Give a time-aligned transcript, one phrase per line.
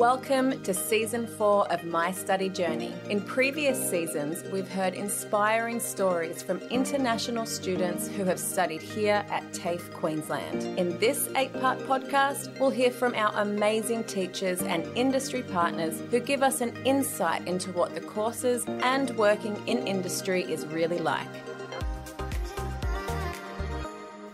[0.00, 2.94] Welcome to season four of My Study Journey.
[3.10, 9.52] In previous seasons, we've heard inspiring stories from international students who have studied here at
[9.52, 10.62] TAFE Queensland.
[10.78, 16.18] In this eight part podcast, we'll hear from our amazing teachers and industry partners who
[16.18, 21.28] give us an insight into what the courses and working in industry is really like.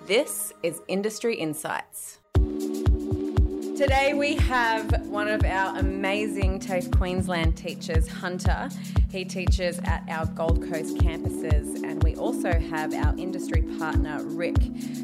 [0.07, 2.21] This is Industry Insights.
[3.77, 8.71] Today we have one of our amazing TAFE Queensland teachers, Hunter.
[9.11, 14.57] He teaches at our Gold Coast campuses, and we also have our industry partner, Rick,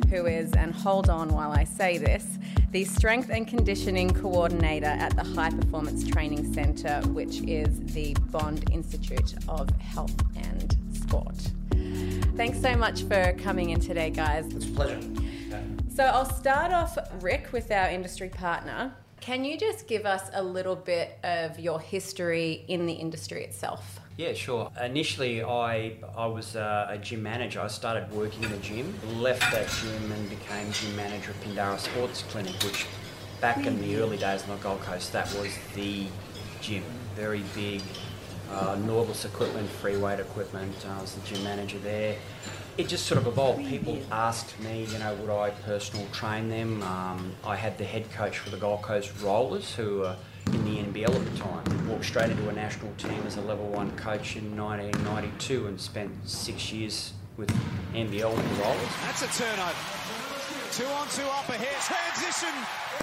[0.08, 2.38] who is, and hold on while I say this,
[2.70, 8.70] the Strength and Conditioning Coordinator at the High Performance Training Centre, which is the Bond
[8.72, 11.50] Institute of Health and Sport.
[12.36, 14.46] Thanks so much for coming in today, guys.
[14.46, 14.98] It's a pleasure.
[15.94, 18.94] So I'll start off, Rick, with our industry partner.
[19.20, 24.00] Can you just give us a little bit of your history in the industry itself?
[24.16, 24.70] Yeah, sure.
[24.82, 27.60] Initially, I I was uh, a gym manager.
[27.60, 31.78] I started working in a gym, left that gym and became gym manager at Pindara
[31.78, 32.86] Sports Clinic, which
[33.42, 36.06] back in the early days on the Gold Coast, that was the
[36.62, 36.84] gym.
[37.16, 37.82] Very big,
[38.50, 40.74] uh, Nautilus equipment, free weight equipment.
[40.88, 42.16] I was the gym manager there.
[42.78, 43.66] It just sort of evolved.
[43.68, 46.82] People asked me, you know, would I personal train them?
[46.82, 50.78] Um, I had the head coach for the Gold Coast Rollers, who were in the
[50.82, 51.88] NBL at the time.
[51.88, 56.10] Walked straight into a national team as a level one coach in 1992 and spent
[56.26, 57.50] six years with
[57.92, 58.88] NBL with the Rollers.
[59.02, 59.74] That's a turnover.
[60.72, 61.76] Two on two up ahead.
[61.82, 62.48] Transition.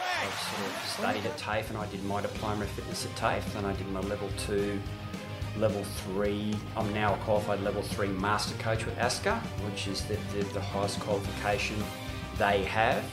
[0.01, 0.25] I
[0.55, 3.67] sort of studied at TAFE and I did my diploma of fitness at TAFE and
[3.67, 4.79] I did my level two,
[5.57, 6.55] level three.
[6.75, 10.61] I'm now a qualified level three master coach with ASCA, which is the, the, the
[10.61, 11.75] highest qualification
[12.37, 13.03] they have.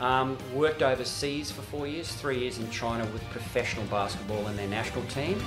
[0.00, 4.68] Um, worked overseas for four years, three years in China with professional basketball and their
[4.68, 5.42] national team.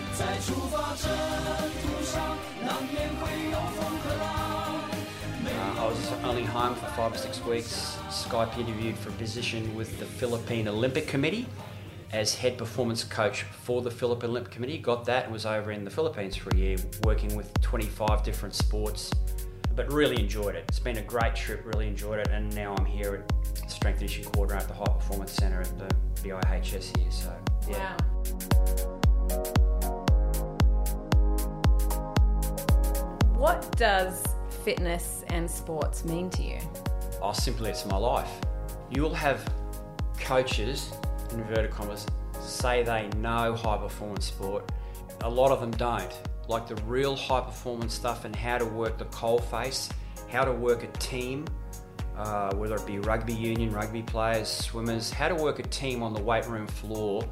[5.51, 9.75] Uh, I was only home for five or six weeks, Skype interviewed for a position
[9.75, 11.45] with the Philippine Olympic Committee
[12.11, 14.77] as head performance coach for the Philippine Olympic Committee.
[14.77, 18.55] Got that and was over in the Philippines for a year, working with 25 different
[18.55, 19.11] sports.
[19.75, 20.65] But really enjoyed it.
[20.67, 22.27] It's been a great trip, really enjoyed it.
[22.29, 25.77] And now I'm here at Strength and Conditioning Coordinator at the High Performance Centre at
[25.77, 27.11] the BIHS here.
[27.11, 27.35] So,
[27.69, 27.95] yeah.
[33.35, 34.25] What does
[34.65, 36.57] fitness and sports mean to you?
[37.21, 38.29] Oh, simply it's my life.
[38.89, 39.47] You'll have
[40.19, 40.91] coaches,
[41.33, 42.05] inverted commas,
[42.39, 44.71] say they know high performance sport.
[45.21, 46.11] A lot of them don't.
[46.47, 49.89] Like the real high performance stuff and how to work the coal face,
[50.29, 51.45] how to work a team,
[52.17, 56.13] uh, whether it be rugby union, rugby players, swimmers, how to work a team on
[56.13, 57.23] the weight room floor,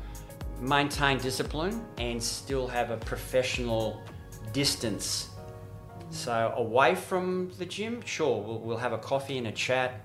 [0.59, 4.01] maintain discipline and still have a professional
[4.53, 5.29] distance
[6.09, 10.01] so away from the gym, sure, we'll, we'll have a coffee and a chat.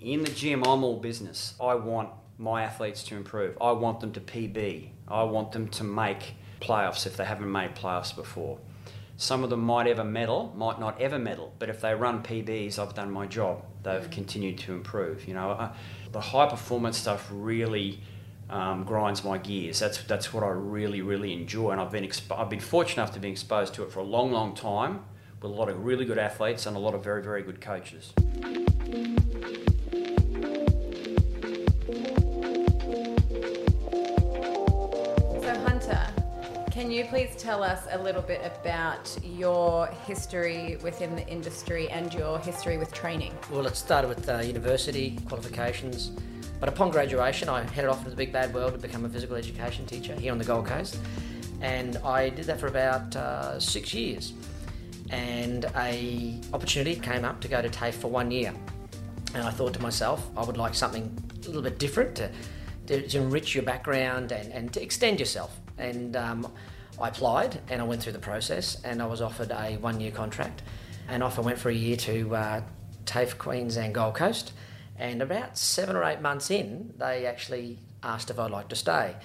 [0.00, 1.54] In the gym, I'm all business.
[1.60, 3.56] I want my athletes to improve.
[3.60, 4.90] I want them to PB.
[5.08, 8.58] I want them to make playoffs if they haven't made playoffs before.
[9.16, 12.78] Some of them might ever medal, might not ever medal, but if they run PBs,
[12.78, 13.64] I've done my job.
[13.82, 15.28] They've continued to improve.
[15.28, 15.70] You know,
[16.10, 18.00] the high performance stuff really
[18.50, 19.78] um, grinds my gears.
[19.78, 23.14] That's that's what I really really enjoy, and I've been expo- I've been fortunate enough
[23.14, 25.04] to be exposed to it for a long long time
[25.40, 28.12] with a lot of really good athletes and a lot of very very good coaches.
[36.82, 42.12] Can you please tell us a little bit about your history within the industry and
[42.12, 43.32] your history with training?
[43.52, 46.10] Well, it started with uh, university qualifications,
[46.58, 49.36] but upon graduation, I headed off into the big bad world to become a physical
[49.36, 50.98] education teacher here on the Gold Coast,
[51.60, 54.32] and I did that for about uh, six years.
[55.10, 58.52] And a opportunity came up to go to TAFE for one year,
[59.34, 62.32] and I thought to myself, I would like something a little bit different to,
[63.06, 65.56] to, enrich your background and, and to extend yourself.
[65.78, 66.52] And um,
[67.02, 70.12] I applied and I went through the process and I was offered a one year
[70.12, 70.62] contract.
[71.08, 72.60] And off I went for a year to uh,
[73.06, 74.52] TAFE Queensland Gold Coast.
[74.96, 79.16] And about seven or eight months in, they actually asked if I'd like to stay.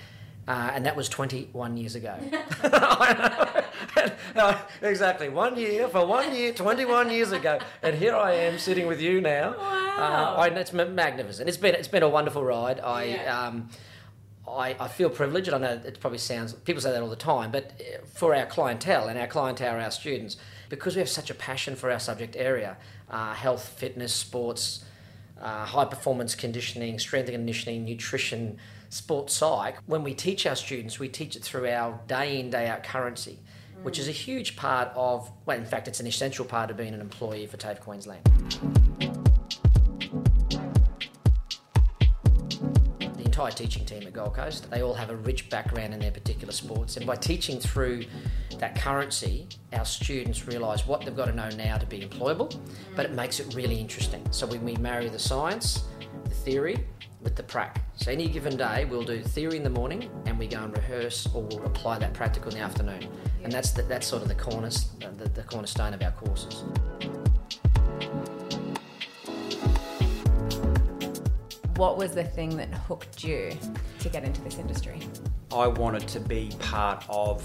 [0.47, 2.17] Uh, and that was 21 years ago.
[4.35, 8.85] No, exactly, one year for one year, 21 years ago, and here I am sitting
[8.85, 9.55] with you now.
[9.57, 10.35] Wow.
[10.37, 11.49] Uh, I, it's magnificent.
[11.49, 12.79] It's been it's been a wonderful ride.
[12.79, 13.47] I Yeah.
[13.47, 13.69] um,
[14.47, 15.49] I, I feel privileged.
[15.49, 18.45] I know it probably sounds people say that all the time, but uh, for our
[18.45, 20.37] clientele and our clientele our students,
[20.69, 22.77] because we have such a passion for our subject area,
[23.09, 24.85] uh, health, fitness, sports,
[25.41, 28.57] uh, high performance conditioning, strength and conditioning, nutrition,
[28.89, 32.67] sports psych, when we teach our students, we teach it through our day in, day
[32.67, 33.37] out currency,
[33.83, 36.93] which is a huge part of, well, in fact, it's an essential part of being
[36.93, 39.26] an employee for TAFE Queensland.
[43.37, 46.51] Entire teaching team at Gold Coast, they all have a rich background in their particular
[46.51, 48.03] sports, and by teaching through
[48.57, 52.59] that currency, our students realise what they've got to know now to be employable,
[52.95, 54.25] but it makes it really interesting.
[54.31, 55.83] So when we marry the science,
[56.23, 56.83] the theory,
[57.21, 57.83] with the prac.
[57.95, 61.27] So any given day, we'll do theory in the morning, and we go and rehearse
[61.31, 63.07] or we'll apply that practical in the afternoon.
[63.43, 66.63] And that's the, that's sort of the corners, the, the cornerstone of our courses.
[71.77, 73.51] What was the thing that hooked you
[73.99, 74.99] to get into this industry?
[75.53, 77.43] I wanted to be part of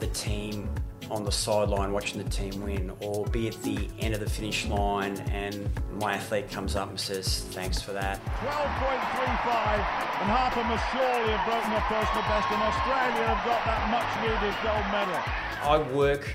[0.00, 0.68] the team
[1.12, 4.66] on the sideline watching the team win, or be at the end of the finish
[4.66, 8.18] line and my athlete comes up and says, Thanks for that.
[8.24, 13.90] 12.35, and Harper must surely have broken their personal best, and Australia have got that
[13.94, 15.22] much needed gold medal.
[15.62, 16.34] I work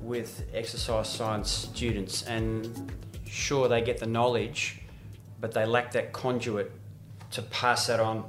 [0.00, 2.92] with exercise science students, and
[3.26, 4.80] sure, they get the knowledge,
[5.40, 6.72] but they lack that conduit
[7.32, 8.24] to pass that on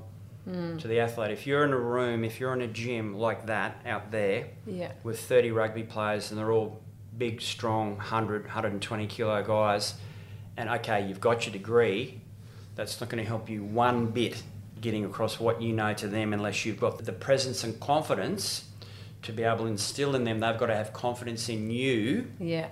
[0.80, 1.32] to the athlete.
[1.32, 4.92] If you're in a room, if you're in a gym like that out there Yeah.
[5.04, 6.82] with 30 rugby players and they're all
[7.18, 9.94] big, strong, 100, 120 kilo guys,
[10.58, 12.22] and okay, you've got your degree,
[12.76, 14.42] that's not going to help you one bit
[14.82, 18.66] getting across what you know to them unless you've got the presence and confidence
[19.22, 20.40] to be able to instill in them.
[20.40, 22.68] They've got to have confidence in you Yeah.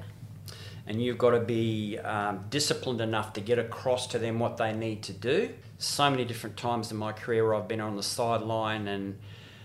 [0.88, 4.74] and you've got to be um, disciplined enough to get across to them what they
[4.74, 5.52] need to do.
[5.80, 9.18] So many different times in my career where I've been on the sideline and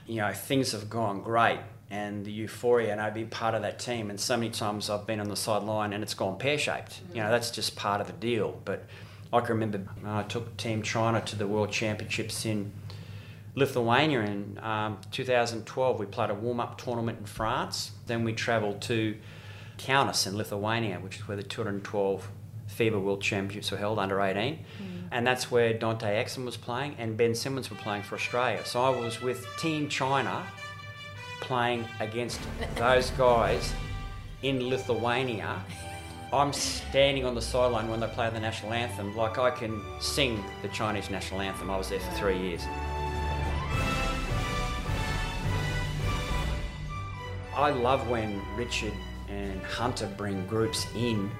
[0.06, 1.58] you know things have gone great
[1.90, 5.08] and the euphoria and I've been part of that team and so many times I've
[5.08, 7.00] been on the sideline and it's gone pear shaped.
[7.12, 8.60] You know that's just part of the deal.
[8.64, 8.84] But
[9.32, 12.70] I can remember uh, I took Team China to the World Championships in
[13.56, 15.98] Lithuania in um, 2012.
[15.98, 17.90] We played a warm up tournament in France.
[18.06, 19.16] Then we travelled to
[19.78, 22.28] Kaunas in Lithuania, which is where the 212
[22.68, 24.64] FIBA World Championships were held under 18.
[25.10, 28.64] And that's where Dante Exum was playing and Ben Simmons were playing for Australia.
[28.64, 30.44] So I was with Team China
[31.40, 32.40] playing against
[32.76, 33.72] those guys
[34.42, 35.62] in Lithuania.
[36.32, 40.42] I'm standing on the sideline when they play the national anthem, like I can sing
[40.62, 41.70] the Chinese national anthem.
[41.70, 42.62] I was there for three years.
[47.54, 48.92] I love when Richard
[49.28, 51.30] and Hunter bring groups in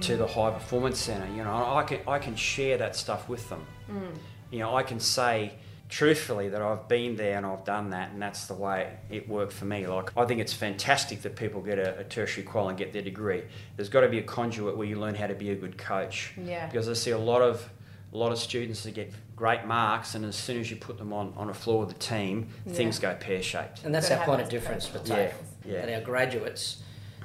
[0.00, 1.26] to the high performance center.
[1.34, 3.64] You know, I can I can share that stuff with them.
[3.90, 4.16] Mm.
[4.50, 5.54] You know, I can say
[5.88, 9.52] truthfully that I've been there and I've done that, and that's the way it worked
[9.52, 9.86] for me.
[9.86, 13.02] Like I think it's fantastic that people get a, a tertiary qual and get their
[13.02, 13.42] degree.
[13.76, 16.32] There's got to be a conduit where you learn how to be a good coach.
[16.42, 16.66] Yeah.
[16.66, 17.68] Because I see a lot of
[18.12, 21.12] a lot of students that get great marks, and as soon as you put them
[21.12, 23.84] on, on a floor with the team, things go pear shaped.
[23.84, 25.34] And that's our point of difference with Yeah, TAFE.
[25.64, 25.86] yeah.
[25.86, 26.76] That our graduates,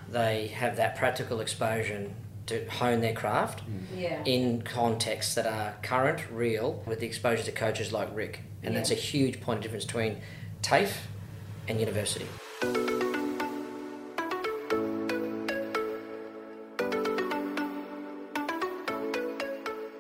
[0.10, 2.10] they have that practical exposure
[2.50, 3.82] to hone their craft mm.
[3.96, 4.22] Yeah.
[4.26, 8.42] in contexts that are current, real, with the exposure to coaches like Rick.
[8.62, 10.18] And that's a huge point of difference between
[10.62, 10.94] TAFE
[11.68, 12.26] and university.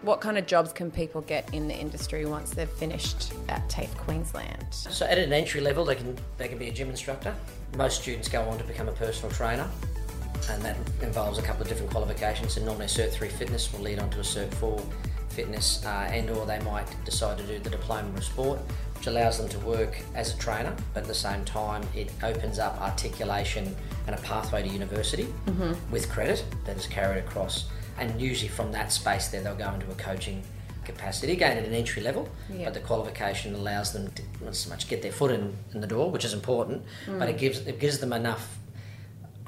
[0.01, 3.95] What kind of jobs can people get in the industry once they've finished at TAFE
[3.95, 4.65] Queensland?
[4.71, 7.35] So at an entry level, they can they can be a gym instructor.
[7.77, 9.69] Most students go on to become a personal trainer,
[10.49, 12.57] and that involves a couple of different qualifications.
[12.57, 14.81] And normally, a Cert Three fitness will lead on to a Cert Four
[15.29, 18.59] fitness, uh, and or they might decide to do the diploma of sport,
[18.97, 20.75] which allows them to work as a trainer.
[20.93, 23.75] But at the same time, it opens up articulation
[24.07, 25.27] and a pathway to university
[25.91, 27.69] with credit that is carried across.
[27.97, 30.41] And usually from that space, there they'll go into a coaching
[30.85, 32.65] capacity again at an entry level, Yeah.
[32.65, 35.87] but the qualification allows them to not so much get their foot in, in the
[35.87, 38.57] door, which is important, but it gives it gives them enough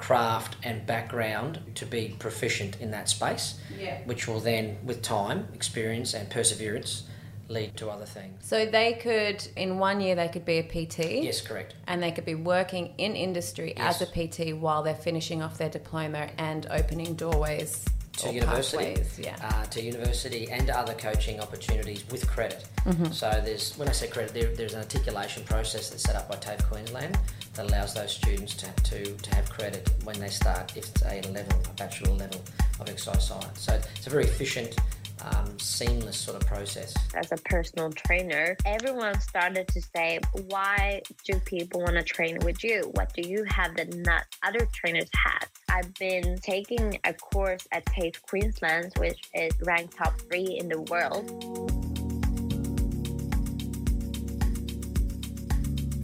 [0.02, 4.00] craft and background to be proficient in that space, Yeah.
[4.06, 7.04] which will then, with time, experience, and perseverance,
[7.48, 8.46] lead to other things.
[8.46, 11.22] So they could, in one year, they could be a PT.
[11.24, 11.76] Yes, correct.
[11.86, 15.70] And they could be working in industry as a PT while they're finishing off their
[15.70, 17.86] diploma and opening doorways
[18.18, 19.36] to or university, pathways, Yeah.
[19.42, 22.66] uh, to university and other coaching opportunities with credit.
[23.12, 26.36] So there's when I say credit, there, there's an articulation process that's set up by
[26.36, 27.18] TAFE Queensland
[27.54, 31.22] that allows those students to, to, to have credit when they start, if it's a
[31.32, 32.42] level, a bachelor level
[32.80, 33.62] of exercise science.
[33.62, 34.76] So it's a very efficient,
[35.24, 36.94] um, seamless sort of process.
[37.16, 42.64] as a personal trainer, everyone started to say, Why do people want to train with
[42.64, 42.92] you?
[42.96, 45.50] What do you have that not other trainers have?
[45.70, 50.82] I've been taking a course at TAFE Queensland, which is ranked top three in the
[50.82, 51.82] world.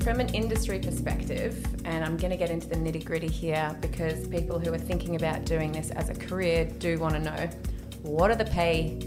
[0.08, 4.26] from an industry perspective, and I'm going to get into the nitty gritty here because
[4.30, 7.50] people who are thinking about doing this as a career do want to know
[8.04, 8.98] what are the pay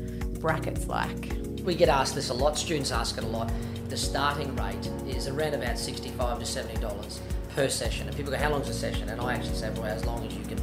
[0.40, 1.32] brackets like?
[1.64, 3.50] We get asked this a lot, students ask it a lot.
[3.88, 7.18] The starting rate is around about 65 to $70
[7.54, 8.06] per session.
[8.06, 9.08] And people go, how long's a session?
[9.08, 10.58] And I actually say, well, as long as you can,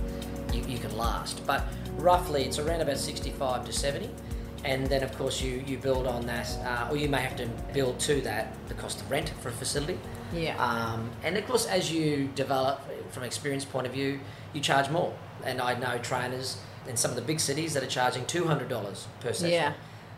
[0.54, 1.46] you, you can last.
[1.46, 1.66] But
[1.98, 4.10] roughly it's around about 65 to 70
[4.64, 7.48] and then of course you, you build on that, uh, or you may have to
[7.74, 10.00] build to that the cost of rent for a facility.
[10.34, 10.58] Yeah.
[10.62, 12.82] Um, and of course, as you develop
[13.12, 14.20] from experience point of view,
[14.54, 15.14] you charge more.
[15.46, 16.58] And I know trainers
[16.88, 19.52] in some of the big cities that are charging two hundred dollars per session.
[19.52, 19.74] Yeah.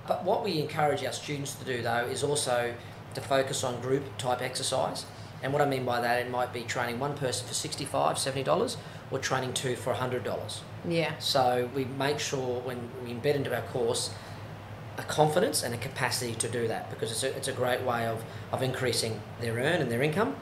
[0.07, 2.73] But what we encourage our students to do though is also
[3.13, 5.05] to focus on group type exercise.
[5.41, 8.75] And what I mean by that, it might be training one person for $65, $70
[9.09, 10.59] or training two for $100.
[10.87, 11.17] Yeah.
[11.19, 14.11] So we make sure when we embed into our course
[14.97, 18.05] a confidence and a capacity to do that because it's a, it's a great way
[18.05, 20.35] of, of increasing their earn and their income.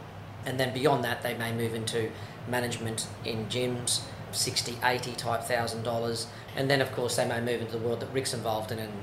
[0.46, 2.10] And then beyond that, they may move into
[2.48, 4.02] management in gyms,
[4.38, 6.28] 60, 80 type thousand dollars.
[6.56, 8.94] And then, of course, they may move into the world that Rick's involved in and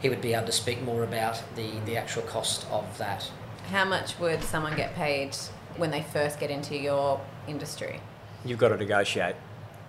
[0.00, 3.30] he would be able to speak more about the, the actual cost of that.
[3.70, 5.34] How much would someone get paid
[5.76, 8.00] when they first get into your industry?
[8.44, 9.34] You've got to negotiate.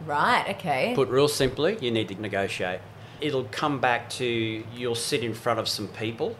[0.05, 0.93] Right, okay.
[0.95, 2.79] Put real simply, you need to negotiate.
[3.19, 6.35] It'll come back to you'll sit in front of some people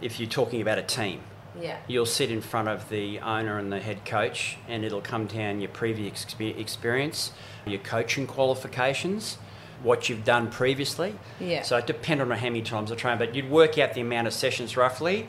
[0.00, 1.20] if you're talking about a team.
[1.60, 1.78] Yeah.
[1.86, 5.60] You'll sit in front of the owner and the head coach, and it'll come down
[5.60, 7.32] your previous experience,
[7.66, 9.38] your coaching qualifications,
[9.82, 11.14] what you've done previously.
[11.40, 11.62] Yeah.
[11.62, 14.26] So it depends on how many times I train, but you'd work out the amount
[14.26, 15.28] of sessions roughly.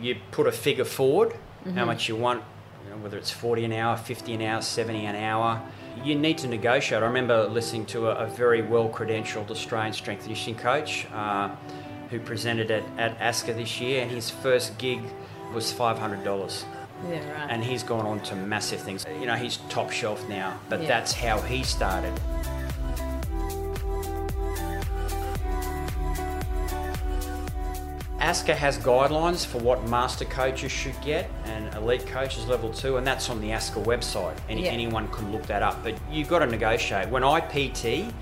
[0.00, 1.34] You put a figure forward,
[1.74, 2.42] how much you want,
[2.84, 5.60] you know, whether it's 40 an hour, 50 an hour, 70 an hour.
[6.04, 7.02] You need to negotiate.
[7.02, 11.50] I remember listening to a, a very well credentialed Australian strength and conditioning coach uh,
[12.10, 15.02] who presented at, at ASCA this year, and his first gig
[15.52, 16.64] was $500
[17.08, 17.50] Yeah, right.
[17.50, 19.04] and he's gone on to massive things.
[19.20, 20.88] You know, he's top shelf now, but Yeah.
[20.88, 22.12] that's how he started.
[28.20, 33.06] ASCA has guidelines for what master coaches should get and elite coaches level two, and
[33.06, 34.36] that's on the ASCA website.
[34.48, 34.72] Any, Yeah.
[34.72, 37.08] Anyone can look that up, but you've got to negotiate.
[37.08, 38.12] When I PT,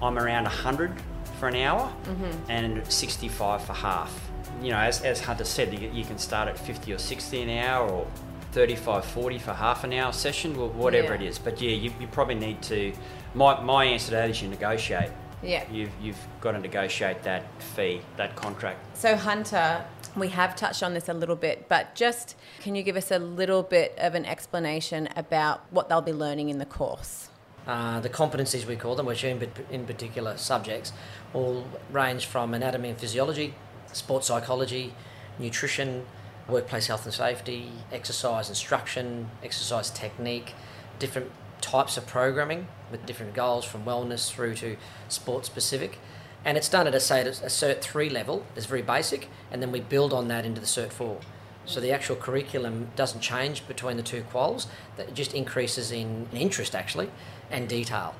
[0.00, 0.92] I'm around 100
[1.40, 2.50] for an hour mm-hmm.
[2.50, 4.29] and 65 for half.
[4.60, 7.50] You know, as, as Hunter said, you, you can start at 50 or 60 an
[7.50, 8.06] hour or
[8.52, 11.22] 35, 40 for half an hour session, or whatever Yeah.
[11.22, 11.38] it is.
[11.38, 12.92] But yeah, you, you probably need to.
[13.34, 15.10] My, my answer to that is you negotiate.
[15.42, 15.64] Yeah.
[15.70, 18.78] You've, you've got to negotiate that fee, that contract.
[18.98, 19.84] So, Hunter,
[20.16, 23.18] we have touched on this a little bit, but just can you give us a
[23.18, 27.28] little bit of an explanation about what they'll be learning in the course?
[27.66, 30.92] Uh, the competencies we call them, which are in, in particular subjects,
[31.32, 33.54] all range from anatomy and physiology,
[33.92, 34.94] sports psychology,
[35.38, 36.06] nutrition,
[36.48, 40.54] workplace health and safety, exercise instruction, exercise technique,
[40.98, 41.30] different
[41.60, 44.76] types of programming with different goals from wellness through to
[45.08, 45.98] sport specific.
[46.44, 49.70] And it's done at a, say, a Cert 3 level, it's very basic, and then
[49.70, 51.20] we build on that into the Cert 4.
[51.66, 54.66] So the actual curriculum doesn't change between the two quals,
[54.96, 57.10] that just increases in interest actually
[57.50, 58.14] and detail.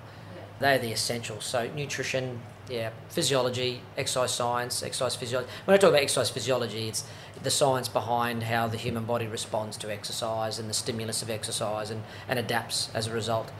[0.60, 1.46] They're the essentials.
[1.46, 5.50] So nutrition, yeah, physiology, exercise science, exercise physiology.
[5.64, 7.04] When I talk about exercise physiology, it's
[7.42, 11.90] the science behind how the human body responds to exercise and the stimulus of exercise
[11.90, 13.50] and, and adapts as a result.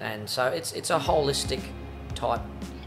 [0.00, 1.60] And so it's it's a holistic
[2.14, 2.40] type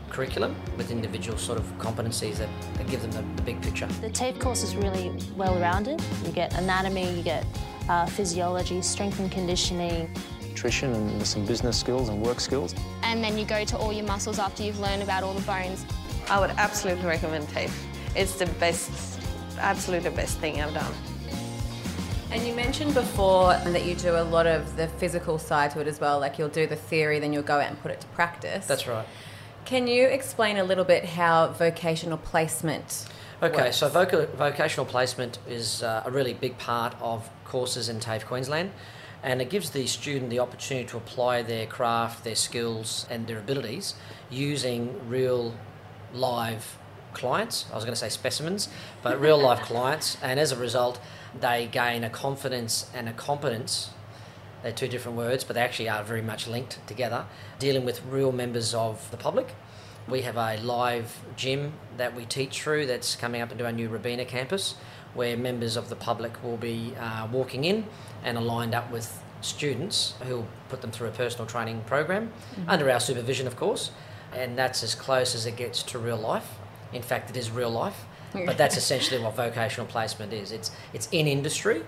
[0.09, 3.87] curriculum with individual sort of competencies that, that give them the, the big picture.
[4.01, 6.01] The TAFE course is really well rounded.
[6.25, 7.45] You get anatomy, you get
[7.89, 10.09] uh, physiology, strength and conditioning.
[10.57, 12.73] Nutrition and some business skills and work skills.
[13.03, 15.85] and then you go to all your muscles after you've learned about all the bones.
[16.31, 17.71] I would absolutely recommend TAFE.
[18.15, 19.19] It's the best,
[19.59, 20.91] absolutely best thing I've done.
[22.31, 25.87] And you mentioned before that you do a lot of the physical side to it
[25.87, 28.07] as well, like you'll do the theory, then you'll go out and put it to
[28.07, 28.65] practice.
[28.65, 29.05] That's right.
[29.65, 33.05] Can you explain a little bit how vocational placement
[33.43, 33.77] Okay, works?
[33.77, 38.71] so voca- vocational placement is uh, a really big part of courses in TAFE Queensland,
[39.23, 43.39] and it gives the student the opportunity to apply their craft, their skills, and their
[43.39, 43.95] abilities
[44.29, 45.53] using real
[46.13, 46.77] live
[47.13, 47.65] clients.
[47.71, 48.69] I was going to say specimens,
[49.01, 50.99] but real life clients, and as a result,
[51.39, 53.89] they gain a confidence and a competence
[54.63, 57.25] they're two different words, but they actually are very much linked together.
[57.59, 59.55] Dealing with real members of the public.
[60.07, 63.89] We have a live gym that we teach through that's coming up into our new
[63.89, 64.75] Robina campus,
[65.13, 67.85] where members of the public will be uh, walking in
[68.23, 72.31] and are lined up with students who will put them through a personal training program
[72.67, 73.91] under our supervision, of course.
[74.33, 76.47] And that's as close as it gets to real life.
[76.93, 78.05] In fact, it is real life.
[78.45, 80.51] But that's essentially what vocational placement is.
[80.51, 81.83] It's it's in industry,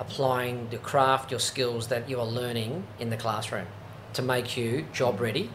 [0.00, 3.66] applying the craft, your skills that you are learning in the classroom
[4.14, 5.50] to make you job ready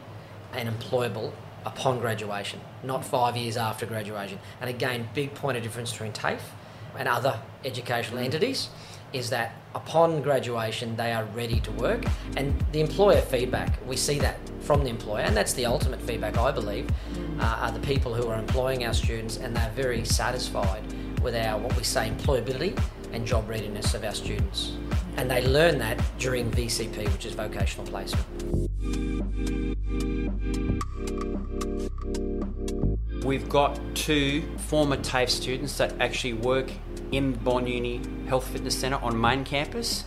[0.54, 1.32] and employable
[1.66, 4.40] upon graduation, not five years after graduation.
[4.60, 6.42] And again, big point of difference between TAFE
[6.98, 8.70] and other educational entities
[9.14, 12.04] is that upon graduation they are ready to work.
[12.38, 16.38] And the employer feedback we see that from the employer and that's the ultimate feedback
[16.38, 16.88] i believe
[17.40, 20.84] uh, are the people who are employing our students and they're very satisfied
[21.22, 22.80] with our what we say employability
[23.12, 24.78] and job readiness of our students.
[25.18, 28.70] And they learn that during vcp which is vocational placement
[33.24, 36.72] We've got two former TAFE students that actually work
[37.12, 40.06] in Bond Uni Health Fitness Centre on main campus.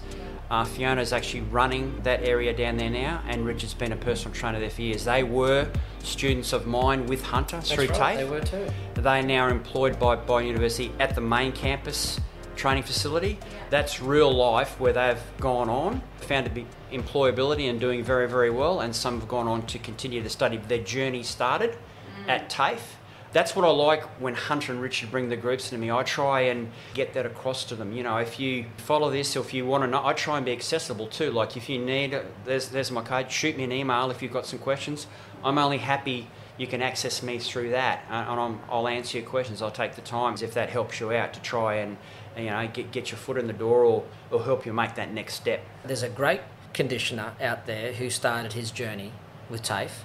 [0.51, 4.59] Uh, Fiona's actually running that area down there now, and Richard's been a personal trainer
[4.59, 5.05] there for years.
[5.05, 5.71] They were
[6.03, 8.17] students of mine with Hunter That's through right, TAFE.
[8.17, 8.67] they were too.
[8.95, 12.21] They are now employed by Bond University at the main campus
[12.57, 13.39] training facility.
[13.71, 18.51] That's real life where they've gone on, found to be employability and doing very, very
[18.51, 20.57] well, and some have gone on to continue to study.
[20.57, 21.79] Their journey started
[22.27, 22.97] at TAFE.
[23.35, 25.91] That's what I like when Hunter and Richard bring the groups to me.
[25.91, 27.93] I try and get that across to them.
[27.93, 30.47] You know, if you follow this or if you want to know, I try and
[30.47, 31.33] be accessible too.
[31.33, 33.33] Like if you need, there's, there's my card.
[33.33, 35.09] shoot me an email if you've got some questions.
[35.43, 39.27] I'm only happy you can access me through that uh, and I'm, I'll answer your
[39.27, 39.63] questions.
[39.63, 41.97] I'll take the time if that helps you out to try and,
[42.37, 45.13] you know, get, get your foot in the door or, or help you make that
[45.13, 45.61] next step.
[45.85, 49.11] There's a great conditioner out there who started his journey
[49.51, 50.05] with TAFE,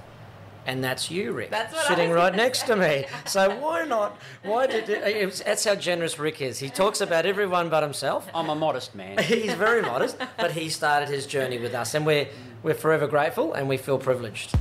[0.66, 3.06] and that's you, Rick, That's what I sitting was right gonna next to me.
[3.26, 4.18] So why not?
[4.44, 6.60] Why did it, it's, that's how generous Rick is.
[6.60, 8.30] He talks about everyone but himself.
[8.34, 9.18] I'm a modest man.
[9.24, 12.28] He's very modest, but he started his journey with us, and we're
[12.62, 14.54] we're forever grateful and we feel privileged.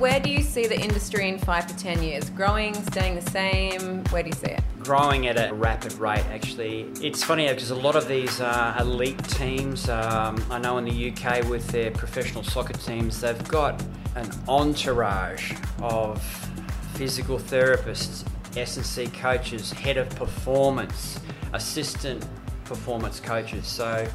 [0.00, 2.30] Where do you see the industry in five to ten years?
[2.30, 4.02] Growing, staying the same?
[4.04, 4.62] Where do you see it?
[4.82, 9.22] growing at a rapid rate actually it's funny because a lot of these uh, elite
[9.24, 13.80] teams um, i know in the uk with their professional soccer teams they've got
[14.16, 16.22] an entourage of
[16.94, 21.20] physical therapists s&c coaches head of performance
[21.52, 22.26] assistant
[22.64, 24.08] performance coaches so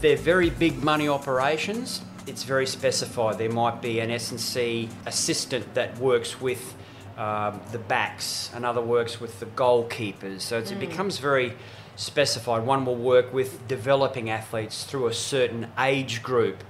[0.00, 5.96] they're very big money operations it's very specified there might be an s&c assistant that
[5.98, 6.74] works with
[7.16, 10.40] um, the backs, another works with the goalkeepers.
[10.40, 11.52] So it's, it becomes very
[11.96, 12.64] specified.
[12.64, 16.64] One will work with developing athletes through a certain age group.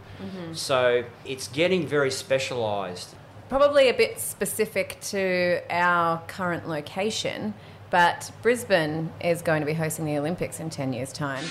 [0.52, 3.16] So it's getting very specialised.
[3.48, 7.54] Probably a bit specific to our current location,
[7.90, 11.44] but Brisbane is going to be hosting the Olympics in 10 years' time.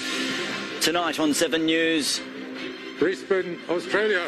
[0.80, 2.22] Tonight on 7 News.
[3.02, 4.28] Brisbane, Australia.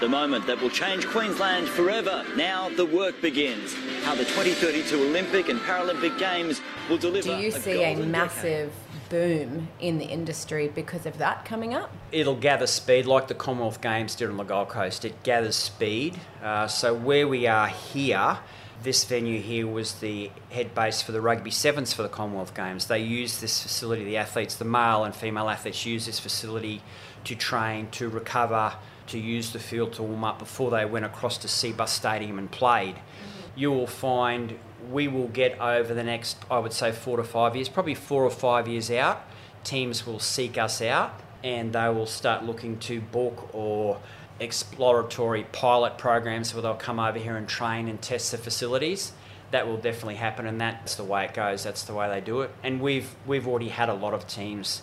[0.00, 2.24] The moment that will change Queensland forever.
[2.34, 3.72] Now the work begins.
[4.02, 7.36] How the 2032 Olympic and Paralympic Games will deliver.
[7.36, 8.72] Do you see a golden massive
[9.08, 11.94] boom in the industry because of that coming up?
[12.10, 15.04] It'll gather speed like the Commonwealth Games did on the Gold Coast.
[15.04, 16.18] It gathers speed.
[16.42, 18.40] Uh, so where we are here,
[18.82, 22.86] this venue here was the head base for the rugby sevens for the Commonwealth Games.
[22.86, 26.82] They use this facility, the athletes, the male and female athletes use this facility
[27.24, 28.74] to train, to recover,
[29.08, 32.50] to use the field to warm up before they went across to Cbus Stadium and
[32.50, 32.96] played.
[32.96, 33.58] Mm-hmm.
[33.58, 34.58] You will find
[34.90, 38.24] we will get over the next, I would say, four to five years, probably four
[38.24, 39.22] or five years out,
[39.64, 44.00] teams will seek us out and they will start looking to book or
[44.42, 49.12] exploratory pilot programs where they'll come over here and train and test the facilities.
[49.50, 51.62] That will definitely happen, and that's the way it goes.
[51.62, 52.50] That's the way they do it.
[52.62, 54.82] And we've we've already had a lot of teams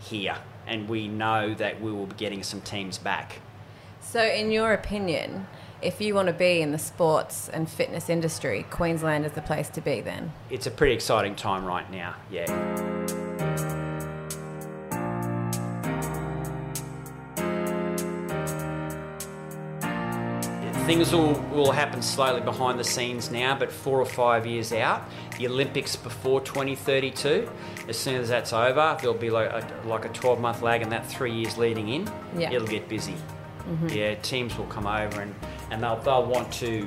[0.00, 0.36] here,
[0.66, 3.40] and we know that we will be getting some teams back.
[4.00, 5.46] So, in your opinion,
[5.80, 9.68] if you want to be in the sports and fitness industry, Queensland is the place
[9.70, 10.32] to be then?
[10.50, 12.16] It's a pretty exciting time right now.
[12.30, 12.91] Yeah.
[20.92, 25.02] Things will, will happen slowly behind the scenes now, but four or five years out,
[25.38, 27.50] the Olympics before 2032,
[27.88, 30.92] as soon as that's over, there'll be like a, like a 12 month lag, and
[30.92, 32.52] that three years leading in, Yeah.
[32.52, 33.14] it'll get busy.
[33.66, 33.94] Mhm.
[33.94, 35.34] Yeah, teams will come over and,
[35.70, 36.86] and they'll, they'll want to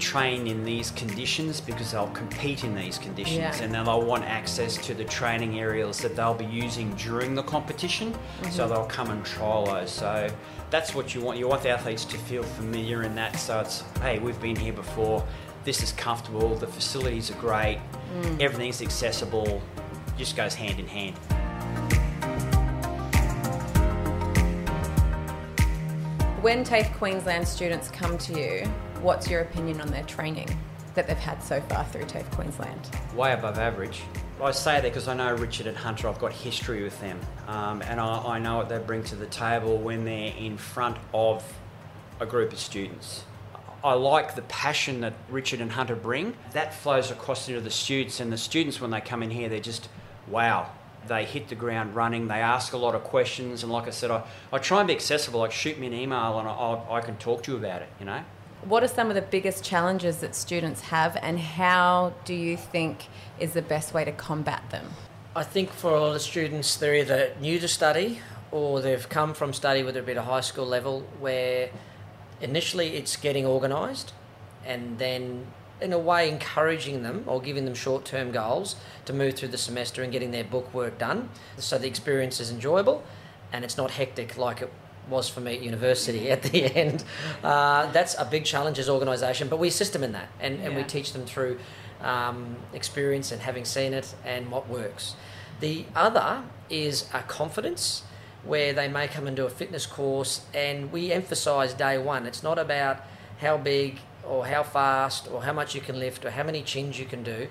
[0.00, 3.62] train in these conditions because they'll compete in these conditions Yeah.
[3.62, 7.42] and then they'll want access to the training areas that they'll be using during the
[7.44, 8.12] competition
[8.50, 8.68] so Mhm.
[8.70, 10.28] they'll come and trial those so
[10.72, 11.38] that's what you want.
[11.38, 13.38] You want the athletes to feel familiar in that.
[13.38, 15.24] So it's hey we've been here before.
[15.64, 16.56] This is comfortable.
[16.56, 17.78] The facilities are great.
[18.20, 18.40] Mm.
[18.40, 19.62] everything's accessible.
[20.16, 21.16] Just goes hand in hand.
[26.40, 28.66] When TAFE Queensland students come to you,
[29.00, 30.48] what's your opinion on their training
[30.94, 32.80] that they've had so far through TAFE Queensland?
[33.14, 34.02] Way above average.
[34.42, 37.80] I say that because I know Richard and Hunter, I've got history with them, um,
[37.82, 41.44] and I, I know what they bring to the table when they're in front of
[42.18, 43.22] a group of students.
[43.84, 46.34] I like the passion that Richard and Hunter bring.
[46.52, 49.60] That flows across into the students, and the students, when they come in here, they're
[49.60, 49.88] just
[50.26, 50.70] wow.
[51.06, 52.26] They hit the ground running.
[52.26, 54.94] They ask a lot of questions, and like I said, I, I try and be
[54.94, 55.38] accessible.
[55.38, 57.88] Like shoot me an email, and I, I can talk to you about it.
[58.00, 58.24] You know.
[58.64, 63.08] What are some of the biggest challenges that students have, and how do you think
[63.40, 64.86] is the best way to combat them?
[65.34, 68.20] I think for a lot of students, they're either new to study
[68.52, 71.70] or they've come from study with a bit of high school level where
[72.40, 74.12] initially it's getting organised
[74.64, 75.46] and then
[75.80, 80.02] in a way encouraging them or giving them short-term goals to move through the semester
[80.02, 83.02] and getting their book work done so the experience is enjoyable
[83.52, 84.72] and it's not hectic like it
[85.08, 87.04] was for me at university at the end.
[87.42, 90.76] Uh, that's a big challenge as organisation but we assist them in that and, and
[90.76, 91.58] we teach them through
[92.02, 95.14] um, experience and having seen it and what works.
[95.60, 98.02] The other is a confidence
[98.44, 102.26] where they may come and do a fitness course and we emphasize day one.
[102.26, 103.00] It's not about
[103.38, 106.98] how big or how fast or how much you can lift or how many chins
[106.98, 107.48] you can do.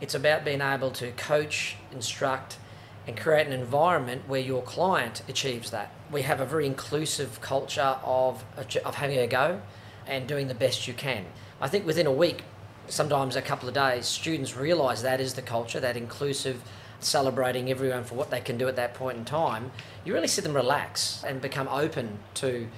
[0.00, 2.56] It's about being able to coach instruct
[3.06, 5.92] and create an environment where your client achieves that.
[6.10, 9.60] We have a very inclusive culture of, of having a go
[10.06, 11.24] and doing the best you can.
[11.60, 12.44] I think within a week
[12.88, 16.62] sometimes a couple of days students realize that is the culture that inclusive
[17.00, 19.70] celebrating everyone for what they can do at that point in time,
[20.04, 22.68] you really see them relax and become open to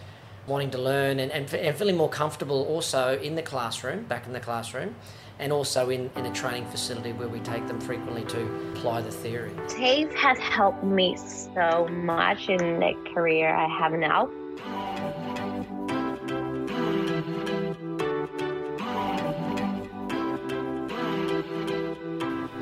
[0.47, 4.33] wanting to learn and, and, and feeling more comfortable also in the classroom, back in
[4.33, 4.95] the classroom,
[5.38, 8.42] and also in, in a training facility where we take them frequently to
[8.73, 9.53] apply the theory.
[9.68, 14.31] TAFE has helped me so much in the career I have now.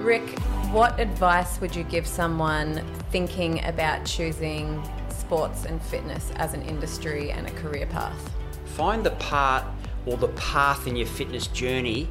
[0.03, 0.39] Rick,
[0.73, 7.31] what advice would you give someone thinking about choosing sports and fitness as an industry
[7.31, 8.31] and a career path?
[8.65, 9.65] Find the part
[10.07, 12.09] or the path in your fitness journey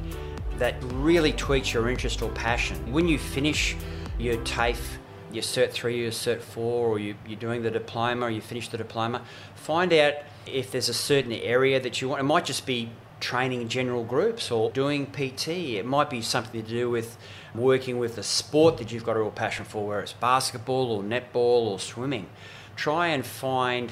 [0.62, 2.92] that really tweaks your interest or passion.
[2.92, 3.74] When you finish
[4.16, 4.98] your TAFE,
[5.32, 8.68] your Cert 3, your Cert 4, or you, you're doing the diploma, or you finish
[8.68, 9.24] the diploma,
[9.56, 10.14] find out
[10.46, 12.20] if there's a certain area that you want.
[12.20, 15.48] It might just be training general groups or doing PT.
[15.48, 17.18] It might be something to do with
[17.56, 21.02] working with a sport that you've got a real passion for, whether it's basketball or
[21.02, 22.28] netball or swimming.
[22.76, 23.90] Try and find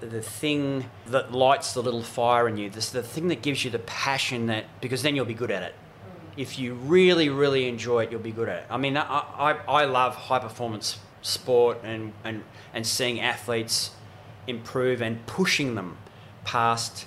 [0.00, 3.70] the thing that lights the little fire in you, this the thing that gives you
[3.70, 5.74] the passion that because then you'll be good at it.
[6.36, 8.66] If you really, really enjoy it, you'll be good at it.
[8.70, 13.90] I mean, I, I, I love high performance sport and, and, and seeing athletes
[14.46, 15.98] improve and pushing them
[16.44, 17.06] past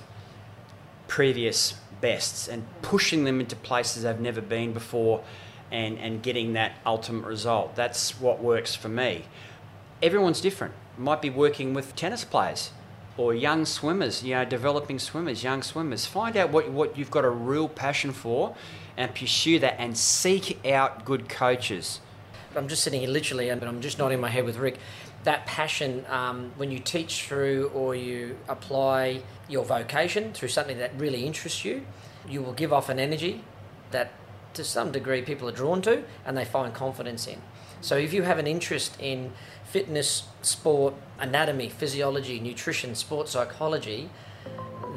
[1.08, 5.24] previous bests and pushing them into places they've never been before
[5.72, 7.76] and, and getting that ultimate result.
[7.76, 9.26] That's what works for me.
[10.02, 10.74] Everyone's different.
[10.98, 12.72] Might be working with tennis players
[13.18, 16.06] or young swimmers, you know, developing swimmers, young swimmers.
[16.06, 18.56] Find out what, what you've got a real passion for
[18.98, 22.00] and pursue that and seek out good coaches.
[22.56, 24.78] I'm just sitting here literally, but I'm just nodding my head with Rick.
[25.24, 30.92] That passion, um, when you teach through or you apply your vocation through something that
[30.98, 31.86] really interests you,
[32.28, 33.44] you will give off an energy
[33.92, 34.12] that
[34.54, 37.42] to some degree people are drawn to and they find confidence in.
[37.82, 39.34] So if you have an interest in
[39.66, 44.10] fitness, sport, anatomy, physiology, nutrition, sports psychology,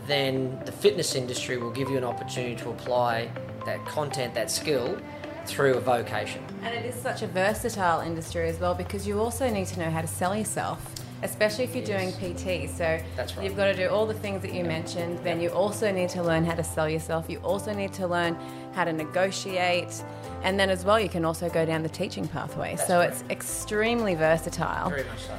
[0.06, 3.30] then the fitness industry will give you an opportunity to apply
[3.66, 4.98] that content, that skill
[5.44, 6.42] through a vocation.
[6.62, 9.90] And it is such a versatile industry as well because you also need to know
[9.90, 12.68] how to sell yourself, especially if you're doing PT.
[12.68, 13.44] So That's right.
[13.44, 15.20] you've got to do all the things that you mentioned.
[15.20, 17.26] Then you also need to learn how to sell yourself.
[17.28, 18.36] You also need to learn
[18.74, 20.02] how to negotiate.
[20.42, 22.76] And then as well, you can also go down the teaching pathway.
[22.76, 24.90] so it's extremely versatile.
[24.90, 25.34] Very much so.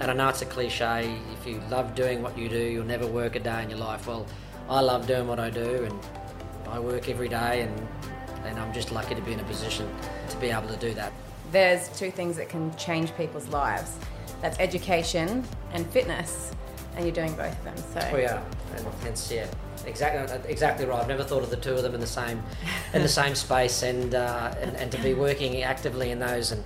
[0.00, 1.14] And I know it's a cliche.
[1.38, 4.06] If you love doing what you do, you'll never work a day in your life.
[4.06, 4.26] Well,
[4.66, 5.98] I love doing what I do, and
[6.70, 7.88] I work every day, and
[8.44, 9.88] and I'm just lucky to be in a position
[10.30, 11.12] to be able to do that.
[11.52, 13.98] There's two things that can change people's lives.
[14.40, 16.52] That's education and fitness,
[16.96, 17.76] and you're doing both of them.
[17.76, 18.42] So We are,
[18.76, 19.46] and hence, yeah,
[19.84, 21.00] exactly, exactly right.
[21.00, 22.42] I've never thought of the two of them in the same,
[22.94, 26.64] in the same space, and, uh, and and to be working actively in those and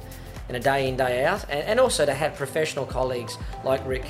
[0.48, 4.04] in a day in day out, and, and also to have professional colleagues like Rick,